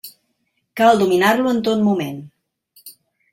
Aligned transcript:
Cal 0.81 1.01
dominar-lo 1.01 1.51
en 1.57 1.61
tot 1.69 1.85
moment. 1.89 2.19